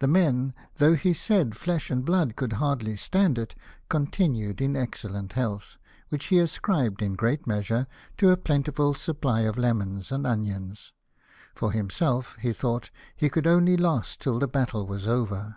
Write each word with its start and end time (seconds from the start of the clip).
The 0.00 0.06
men, 0.06 0.52
though 0.76 0.94
he 0.96 1.14
said 1.14 1.56
flesh 1.56 1.90
and 1.90 2.04
blood 2.04 2.36
could 2.36 2.52
hardly 2.60 2.94
stand 2.94 3.38
it, 3.38 3.54
continued 3.88 4.60
in 4.60 4.76
excellent 4.76 5.32
health, 5.32 5.78
which 6.10 6.26
he 6.26 6.38
ascribed, 6.38 7.00
in 7.00 7.14
great 7.14 7.46
measure, 7.46 7.86
to 8.18 8.28
a 8.30 8.36
plentifid 8.36 8.98
supply 8.98 9.40
of 9.48 9.56
lemons 9.56 10.12
and 10.12 10.26
onions. 10.26 10.92
For 11.54 11.72
himself, 11.72 12.36
he 12.38 12.52
thought 12.52 12.90
he 13.16 13.30
could 13.30 13.46
only 13.46 13.78
last 13.78 14.20
till 14.20 14.38
the 14.38 14.46
battle 14.46 14.86
was 14.86 15.06
over. 15.06 15.56